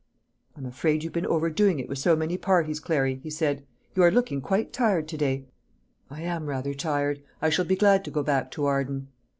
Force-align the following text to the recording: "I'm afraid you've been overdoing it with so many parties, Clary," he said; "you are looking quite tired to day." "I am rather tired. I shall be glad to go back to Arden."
"I'm 0.57 0.65
afraid 0.65 1.03
you've 1.03 1.13
been 1.13 1.27
overdoing 1.27 1.79
it 1.79 1.87
with 1.87 1.99
so 1.99 2.15
many 2.15 2.35
parties, 2.35 2.79
Clary," 2.79 3.19
he 3.21 3.29
said; 3.29 3.63
"you 3.93 4.01
are 4.01 4.09
looking 4.09 4.41
quite 4.41 4.73
tired 4.73 5.07
to 5.09 5.15
day." 5.17 5.45
"I 6.09 6.21
am 6.23 6.47
rather 6.47 6.73
tired. 6.73 7.21
I 7.39 7.51
shall 7.51 7.65
be 7.65 7.75
glad 7.75 8.03
to 8.05 8.09
go 8.11 8.23
back 8.23 8.49
to 8.53 8.65
Arden." 8.65 9.09